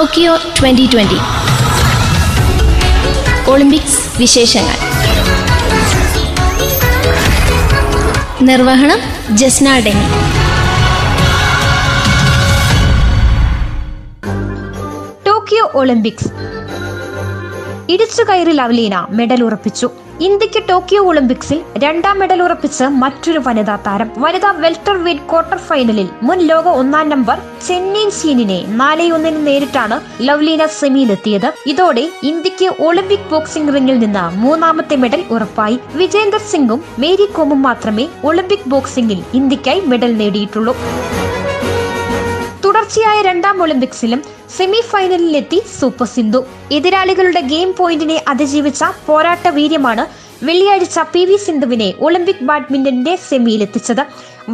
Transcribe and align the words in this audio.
Tokyo 0.00 0.36
twenty 0.36 0.90
twenty. 0.92 1.16
Olympics 3.50 4.18
വിശേഷങ്ങൾ. 4.18 4.76
നിർവഹണം 8.42 8.98
Jasna 9.36 9.78
deny. 9.78 10.06
Tokyo 15.26 15.70
Olympics. 15.74 16.28
ഇടിച്ചു 17.92 18.22
കയറി 18.22 18.52
ലവ്ലീന 18.52 19.06
മെഡൽ 19.10 19.44
ഉറപ്പിച്ചു. 19.44 19.90
ഇന്ത്യയ്ക്ക് 20.26 20.60
ടോക്കിയോ 20.68 21.02
ഒളിമ്പിക്സിൽ 21.08 21.58
രണ്ടാം 21.78 22.18
മെഡൽ 22.18 22.42
ഉറപ്പിച്ച് 22.42 22.84
മറ്റൊരു 23.02 23.40
വനിതാ 23.46 23.76
താരം. 23.86 24.08
വനിതാ 24.18 24.50
വെൽറ്റർ 24.64 24.96
വീറ്റ് 25.04 25.20
ക്വാർട്ടർ 25.30 25.58
ഫൈനലിൽ 25.68 26.08
മുൻ 26.22 26.38
ലോക 26.50 26.66
ഒന്നാം 26.80 27.08
നമ്പർ 27.08 27.38
ചെന്നൈ 27.66 28.04
ചീനിനെ 28.08 28.58
നാല് 28.80 29.12
ഒന്നിന് 29.12 29.46
നേരിട്ടാണ് 29.46 30.00
ലവ്ലീന 30.20 30.66
സെമിയിലെത്തിയത്. 30.66 31.48
ഇതോടെ 31.66 32.04
ഇന്ത്യയ്ക്ക് 32.22 32.68
ഒളിമ്പിക് 32.86 33.30
ബോക്സിംഗ് 33.30 33.74
റിംഗിൽ 33.74 33.98
നിന്ന് 33.98 34.26
മൂന്നാമത്തെ 34.44 34.96
മെഡൽ 34.96 35.24
ഉറപ്പായി. 35.30 35.78
വിജേന്ദർ 35.94 36.44
സിംഗും 36.52 36.82
മേരി 36.98 37.28
കോമും 37.38 37.62
മാത്രമേ 37.62 38.08
ഒളിമ്പിക് 38.24 38.68
ബോക്സിംഗിൽ 38.68 39.22
ഇന്ത്യക്കായി 39.34 39.80
മെഡൽ 39.80 40.12
നേടിയിട്ടുള്ളൂ. 40.22 40.76
തുടർച്ചയായ 42.80 43.22
രണ്ടാം 43.22 43.56
ഒളിമ്പിക്സിലും 43.62 44.20
സെമി 44.56 44.78
ഫൈനലിലെത്തി 44.90 45.58
സൂപ്പർ 45.78 46.06
സിന്ധു. 46.12 46.40
എതിരാളികളുടെ 46.72 47.40
ഗെയിം 47.40 47.74
പോയിന്റിനെ 47.78 48.16
അതിജീവിച്ച 48.28 48.84
പോരാട്ട 49.06 49.48
വീര്യമാണ് 49.48 50.04
വെള്ളിയാഴ്ച 50.44 50.98
പി 51.14 51.24
വി 51.24 51.36
സിന്ധുവിനെ 51.36 51.88
ഒളിമ്പിക് 52.00 52.42
ബാഡ്മിന്റണിന്റെ 52.50 53.14
സെമിയിലെത്തിച്ചത്. 53.28 54.02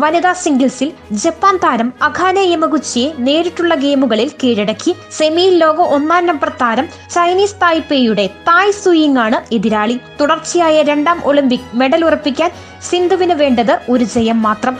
വനിതാ 0.02 0.32
സിംഗിൾസിൽ 0.32 0.92
ജപ്പാൻ 1.12 1.56
താരം 1.64 1.92
അഖാനെ 2.02 2.44
യമഗുച്ചിയെ 2.52 3.12
നേരിട്ടുള്ള 3.18 3.74
ഗെയിമുകളിൽ 3.84 4.30
കീഴടക്കി. 4.42 4.94
സെമിയിൽ 5.18 5.54
ലോക 5.58 5.78
ഒന്നാം 5.98 6.26
നമ്പർ 6.26 6.52
താരം 6.62 6.88
ചൈനീസ് 7.14 7.60
തായ്പേയുടെ 7.62 8.26
തായ് 8.48 8.78
സുയിങ് 8.82 9.18
ആണ് 9.26 9.40
എതിരാളി. 9.54 9.98
തുടർച്ചയായ 10.20 10.82
രണ്ടാം 10.82 11.20
ഒളിമ്പിക് 11.24 11.70
മെഡൽ 11.74 12.04
ഉറപ്പിക്കാൻ 12.04 12.50
സിന്ധുവിന് 12.90 13.36
വേണ്ടത് 13.44 13.74
ഒരു 13.88 14.04
ജയം 14.16 14.40
മാത്രം. 14.48 14.76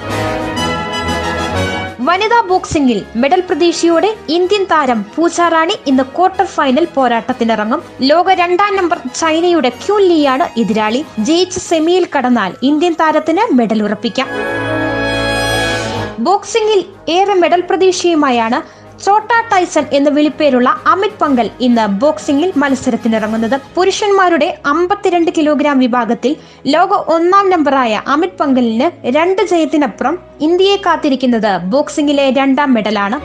വനിതാ 2.06 2.40
ബോക്സിംഗിൽ 2.40 2.98
മെഡൽ 3.16 3.40
പ്രതീക്ഷയോടെ 3.40 4.10
ഇന്ത്യൻ 4.28 4.64
താരം 4.72 4.98
പൂജാറാണി 5.16 5.74
ഇന്ന് 5.86 6.02
ക്വാർട്ടർ 6.16 6.46
ഫൈനൽ 6.46 6.86
പോരാട്ടത്തിനിറങ്ങും. 6.94 7.82
ലോക 8.00 8.28
രണ്ടാം 8.40 8.76
നമ്പർ 8.76 8.98
ചൈനയുടെ 9.20 9.68
ക്യൂൻ 9.68 10.02
ലിയാണ് 10.02 10.46
എതിരാളി. 10.60 11.00
ജയിച്ച് 11.18 11.60
സെമിയിൽ 11.60 12.06
കടന്നാൽ 12.16 12.52
ഇന്ത്യൻ 12.62 12.96
താരത്തിന് 13.00 13.44
മെഡൽ 13.58 13.82
ഉറപ്പിക്കാം. 13.82 14.28
ബോക്സിംഗിൽ 16.26 16.80
ഏറെ 17.08 17.34
മെഡൽ 17.34 17.60
പ്രതീക്ഷയുമായാണ് 17.70 18.58
ചോട്ട 19.04 19.30
ടൈസൺ 19.52 19.84
എന്ന 19.92 20.08
വിളിപ്പേരുള്ള 20.08 20.68
അമിത് 20.86 21.18
പങ്കൽ 21.20 21.50
ഇന്ന് 21.60 21.86
ബോക്സിംഗിൽ 21.86 22.52
മത്സരത്തിനിറങ്ങുന്നത്. 22.56 23.60
പുരുഷന്മാരുടെ 23.74 24.58
അമ്പത്തിരണ്ട് 24.66 25.30
കിലോഗ്രാം 25.36 25.78
വിഭാഗത്തിൽ 25.78 26.36
ലോക 26.66 26.92
ഒന്നാം 26.92 27.50
നമ്പറായ 27.50 28.02
അമിത് 28.06 28.38
പങ്കലിന് 28.40 29.16
രണ്ട് 29.16 29.42
ജയത്തിനപ്പുറം 29.42 30.18
ഇന്ത്യയെ 30.40 30.76
കാത്തിരിക്കുന്നത് 30.76 31.62
ബോക്സിംഗിലെ 31.64 32.30
രണ്ടാം 32.30 32.74
മെഡലാണ്. 32.74 33.18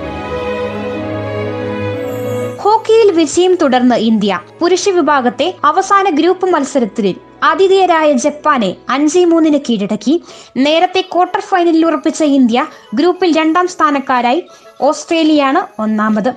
ഹോക്കിയിൽ 2.62 3.12
വിജയം 3.12 3.56
തുടർന്ന് 3.56 3.96
ഇന്ത്യ. 3.96 4.40
പുരുഷ 4.60 4.90
വിഭാഗത്തെ 4.90 5.56
അവസാന 5.66 6.10
ഗ്രൂപ്പ് 6.10 6.46
മത്സരത്തിൽ 6.46 7.16
ആതിഥേയരായ 7.44 8.14
ജപ്പാനെ 8.14 8.76
അഞ്ച് 8.90 9.20
മൂന്നിന് 9.20 9.60
കീഴടക്കി. 9.70 10.24
നേരത്തെ 10.58 11.02
ക്വാർട്ടർ 11.02 11.40
ഫൈനലിൽ 11.40 11.86
ഉറപ്പിച്ച 11.86 12.24
ഇന്ത്യ 12.24 12.66
ഗ്രൂപ്പിൽ 12.96 13.38
രണ്ടാം 13.38 13.68
സ്ഥാനക്കാരായി. 13.68 14.48
ഓസ്ട്രേലിയയാണ് 14.82 15.82
ഒന്നാമത്. 15.82 16.34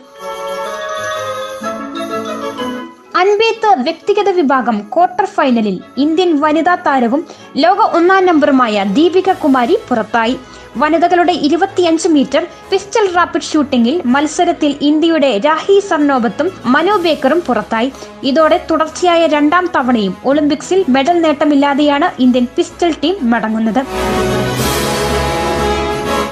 അൻപേത്ത് 3.25 3.69
വ്യക്തിഗത 3.83 4.31
വിഭാഗം 4.31 4.79
ക്വാർട്ടർ 4.95 5.25
ഫൈനലിൽ 5.25 5.77
ഇന്ത്യൻ 5.99 6.31
വനിതാ 6.41 6.75
താരവും 6.75 7.25
ലോക 7.57 7.81
ഒന്നാം 7.99 8.27
നമ്പറുമായ 8.27 8.85
ദീപിക 8.97 9.33
കുമാരി 9.33 9.77
പുറത്തായി. 9.89 10.35
വനിതകളുടെ 10.77 11.33
ഇരുപത്തിയഞ്ച് 11.33 12.09
മീറ്റർ 12.09 12.47
പിസ്റ്റൽ 12.71 13.07
റാപ്പിഡ് 13.17 13.43
ഷൂട്ടിംഗിൽ 13.43 14.03
മത്സരത്തിൽ 14.07 14.75
ഇന്ത്യയുടെ 14.83 15.31
രാഹി 15.45 15.81
സർണോബത്തും 15.81 16.51
മനോ 16.65 16.97
ബേക്കറും 16.97 17.43
പുറത്തായി. 17.47 17.93
ഇതോടെ 18.23 18.67
തുടർച്ചയായ 18.71 19.27
രണ്ടാം 19.27 19.71
തവണയും 19.77 20.17
ഒളിമ്പിക്സിൽ 20.25 20.85
മെഡൽ 20.89 21.19
നേട്ടമില്ലാതെയാണ് 21.21 22.11
ഇന്ത്യൻ 22.23 22.47
പിസ്റ്റൽ 22.57 22.93
ടീം 23.05 23.31
മടങ്ങുന്നത്. 23.31 23.83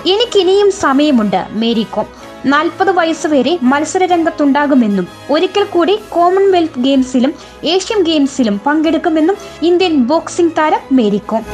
എനിക്കിനിയും 0.09 0.71
സമയമുണ്ട് 0.73 1.41
മേരികോം. 1.51 2.22
നാൽപ്പത് 2.47 2.91
വയസ്സുവരെ 2.91 3.59
മത്സര 3.63 4.05
രംഗത്തുണ്ടാകുമെന്നും 4.05 5.07
ഒരിക്കൽ 5.31 5.65
കൂടി 5.65 5.99
കോമൺവെൽത്ത് 6.09 6.81
ഗെയിംസിലും 6.81 7.35
ഏഷ്യൻ 7.65 8.03
ഗെയിംസിലും 8.03 8.61
പങ്കെടുക്കുമെന്നും 8.67 9.37
ഇന്ത്യൻ 9.63 10.05
ബോക്സിംഗ് 10.05 10.53
താരം 10.59 10.81
മേരികോം 10.93 11.45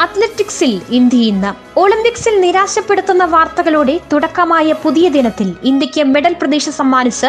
അത്ലറ്റിക്സിൽ 0.00 0.80
ഇന്ത്യ 0.90 1.18
ഇന്ന്. 1.18 1.80
ഒളിമ്പിക്സിൽ 1.80 2.40
നിരാശപ്പെടുത്തുന്ന 2.40 3.24
വാർത്തകളോടെ 3.24 4.00
തുടക്കമായ 4.12 4.72
പുതിയ 4.72 5.08
ദിനത്തിൽ 5.08 5.56
ഇന്ത്യയ്ക്ക് 5.64 6.02
മെഡൽ 6.02 6.34
പ്രതീക്ഷ 6.40 6.68
സമ്മാനിച്ച് 6.68 7.26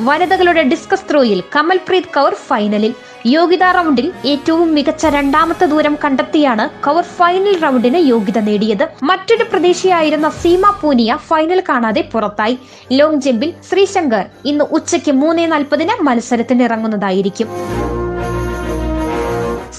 വനിതകളുടെ 0.00 0.62
ഡിസ്കസ് 0.62 1.10
ത്രോയിൽ 1.10 1.42
കമൽപ്രീത് 1.56 2.14
കൗർ 2.14 2.34
ഫൈനലിൽ 2.34 2.94
യോഗ്യതാ 3.32 3.68
റൗണ്ടിൽ 3.72 4.06
ഏറ്റവും 4.30 4.74
മികച്ച 4.74 5.06
രണ്ടാമത്തെ 5.14 5.66
ദൂരം 5.66 5.94
കണ്ടെത്തിയാണ് 6.04 6.64
കൗർ 6.84 7.04
ഫൈനൽ 7.18 7.54
റൗണ്ടിന് 7.62 8.00
യോഗ്യത 8.08 8.38
നേടിയത്. 8.38 8.84
മറ്റൊരു 9.02 9.44
പ്രതീക്ഷയായിരുന്ന 9.52 10.28
സീമ 10.40 10.70
പൂനിയ 10.80 11.16
ഫൈനൽ 11.28 11.60
കാണാതെ 11.68 12.02
പുറത്തായി. 12.12 12.56
ലോങ് 12.92 13.20
ജമ്പിൽ 13.26 13.50
ശ്രീശങ്കർ 13.68 14.26
ഇന്ന് 14.44 14.66
ഉച്ചയ്ക്ക് 14.78 15.14
മൂന്നേ 15.22 15.46
നാൽപ്പതിന് 15.46 15.96
മത്സരത്തിന് 16.08 16.64
ഇറങ്ങുന്നതായിരിക്കും 16.68 17.48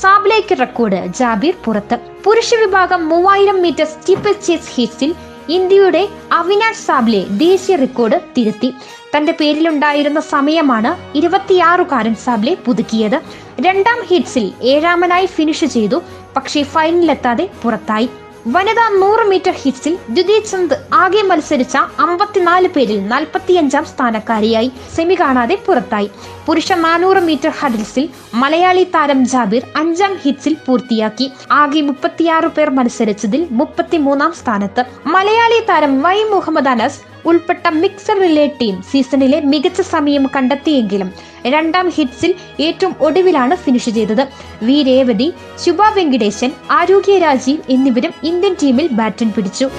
സാബ്ലേക്ക് 0.02 0.56
റെക്കോർഡ് 0.60 1.00
ജാബിർ 1.20 1.54
പുറത്ത്. 1.66 1.98
പുരുഷ 2.26 2.50
വിഭാഗം 2.64 3.02
മൂവായിരം 3.10 3.62
മീറ്റർ 3.62 3.88
സ്റ്റീപ്പിൾ 3.94 4.34
ചേസ് 4.48 4.72
ഹീറ്റ്സിൽ 4.76 5.14
ഇന്ത്യയുടെ 5.50 6.08
അവിനാഷ് 6.32 6.86
സാബ്ലെ 6.86 7.26
ദേശീയ 7.30 7.76
റെക്കോർഡ് 7.76 8.20
തിരുത്തി. 8.38 8.74
തന്റെ 9.18 9.32
പേരിലുണ്ടായിരുന്ന 9.32 10.20
സമയമാണ് 10.20 11.18
ഇരുപത്തിയാറുകാരൻ 11.18 12.16
സാബ്ലെ 12.16 12.58
പുതുക്കിയത്. 12.66 13.22
രണ്ടാം 13.62 14.04
ഹിറ്റ്സിൽ 14.06 14.52
ഏഴാമനായി 14.64 15.26
ഫിനിഷ് 15.26 15.66
ചെയ്തു. 15.66 16.02
പക്ഷേ 16.36 16.64
ഫൈനലിലെത്താതെ 16.64 17.50
പുറത്തായി. 17.64 18.10
വനിതാ 18.54 18.84
നൂറ് 19.02 19.24
മീറ്റർ 19.30 19.52
ഹിറ്റ്സിൽ 19.52 19.94
ദ്വിതീയ 20.10 20.40
ചന്ദ് 20.40 20.76
ആകെ 20.94 21.22
മത്സരിച്ച 21.22 21.78
അമ്പത്തിനാല് 22.00 22.68
പേരിൽ 22.68 23.08
നാൽപ്പത്തിയഞ്ചാം 23.08 23.86
സ്ഥാനക്കാരിയായി 23.86 24.70
സെമി 24.96 25.16
കാണാതെ 25.20 25.56
പുറത്തായി. 25.68 26.10
പുരുഷ 26.48 26.74
നാനൂറ് 26.74 27.22
മീറ്റർ 27.30 27.52
ഹഡിൽസിൽ 27.60 28.06
മലയാളി 28.34 28.84
താരം 28.96 29.26
ജാബിർ 29.26 29.64
അഞ്ചാം 29.76 30.14
ഹിറ്റ്സിൽ 30.24 30.58
പൂർത്തിയാക്കി. 30.68 31.32
ആകെ 31.52 31.82
മുപ്പത്തിയാറ് 31.82 32.52
പേർ 32.58 32.70
മത്സരിച്ചതിൽ 32.70 33.48
മുപ്പത്തിമൂന്നാം 33.52 34.34
സ്ഥാനത്ത്. 34.42 34.86
മലയാളി 35.08 35.60
താരം 35.70 36.02
വൈ 36.02 36.18
മുഹമ്മദ് 36.24 36.68
അനസ് 36.68 37.02
ഉൾപ്പെട്ട 37.26 37.68
മിക്സർ 37.68 38.20
റിലേ 38.20 38.48
ടീം 38.62 38.82
സീസണിലെ 38.82 39.40
മികച്ച 39.40 39.82
സമയം 39.82 40.30
കണ്ടെത്തിയെങ്കിലും 40.36 41.14
രണ്ടാം 41.46 41.90
ഹിറ്റ്സിൽ 41.90 42.36
ഏറ്റവും 42.60 42.96
ഒടുവിലാണ് 43.02 43.56
ഫിനിഷ് 43.56 43.90
ചെയ്തത്. 43.90 44.28
വി. 44.64 44.84
രേവതി 44.84 45.34
ശുഭ 45.66 45.82
വെങ്കിടേശൻ 45.96 46.52
ആരോഗ്യ 46.72 47.20
രാജീവ് 47.20 47.62
എന്നിവരും 47.70 48.14
ഇന്ത്യൻ 48.24 48.56
ടീമിൽ 48.64 48.90
ബാറ്റൺ 48.92 49.32
പിടിച്ചു. 49.32 49.70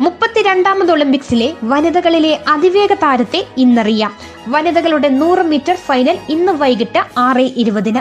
മുപ്പത്തിരണ്ടാമത് 0.00 0.92
ഒളിമ്പിക്സിലെ 0.92 1.52
വനിതകളിലെ 1.64 2.40
അതിവേഗ 2.48 2.92
താരത്തെ 2.92 3.46
ഇന്നറിയാം. 3.56 4.12
വനിതകളുടെ 4.48 5.08
നൂറ് 5.08 5.42
മീറ്റർ 5.42 5.74
ഫൈനൽ 5.74 6.18
ഇന്ന് 6.28 6.52
വൈകിട്ട് 6.52 6.98
ആറ് 7.18 7.42
ഇരുപതിന്. 7.56 8.00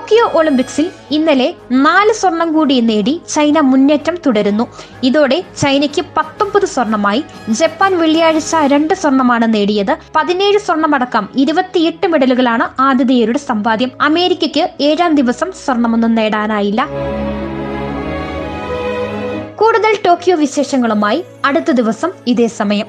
ടോക്കിയോ 0.00 0.30
ഒളിമ്പിക്സിൽ 0.34 0.90
ഇന്നലെ 1.10 1.54
നാല് 1.72 2.12
സ്വർണം 2.12 2.52
കൂടി 2.52 2.80
നേടി 2.80 3.20
ചൈന 3.34 3.60
മുന്നേറ്റം 3.60 4.14
തുടരുന്നു. 4.26 4.64
ഇതോടെ 5.02 5.42
ചൈനയ്ക്ക് 5.58 6.04
പത്തൊമ്പത് 6.16 6.66
സ്വർണമായി 6.66 7.24
ജപ്പാൻ 7.48 7.98
വെള്ളിയാഴ്ച 7.98 8.56
രണ്ട് 8.66 8.94
സ്വർണമാണ് 8.94 9.54
നേടിയത്. 9.54 9.98
പതിനേഴ് 10.16 10.58
സ്വർണമടക്കം 10.58 11.28
ഇരുപത്തിയെട്ട് 11.36 12.06
മെഡലുകളാണ് 12.06 12.80
ആതിഥേയരുടെ 12.80 13.38
സമ്പാദ്യം. 13.38 13.90
അമേരിക്കയ്ക്ക് 14.00 14.70
ഏഴാം 14.80 15.14
ദിവസം 15.14 15.52
സ്വർണമൊന്നും 15.64 16.14
നേടാനായില്ല. 16.14 16.88
കൂടുതൽ 19.56 19.98
ടോക്കിയോ 20.06 20.36
വിശേഷങ്ങളുമായി 20.36 21.24
അടുത്ത 21.44 21.70
ദിവസം 21.70 22.12
ഇതേ 22.26 22.46
സമയം. 22.46 22.86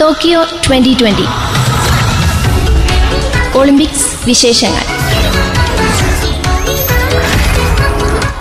ടോക്കിയോ 0.00 0.42
ട്വന്റി 0.66 0.96
ട്വന്റി 1.00 1.28
ഒളിമ്പിക്സ് 3.58 4.26
വിശേഷങ്ങൾ. 4.26 4.84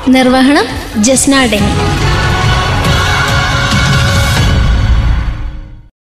നിർവഹണം 0.08 0.66
ജസ്നാ 1.04 1.46
ഡെനി 1.46 1.74